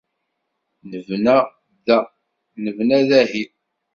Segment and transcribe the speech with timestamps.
[0.89, 1.37] Nebna
[1.85, 1.97] da.
[2.63, 3.43] Nebna dahi.